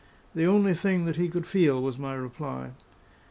[0.33, 2.71] "The only thing that he could feel," was my reply.